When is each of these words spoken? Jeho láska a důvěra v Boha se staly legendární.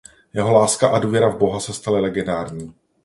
Jeho 0.33 0.51
láska 0.53 0.87
a 0.89 0.99
důvěra 0.99 1.29
v 1.29 1.37
Boha 1.37 1.59
se 1.59 1.73
staly 1.73 2.01
legendární. 2.01 2.73